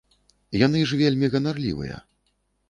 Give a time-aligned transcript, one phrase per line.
[0.65, 2.01] Яны ж вельмі ганарлівыя.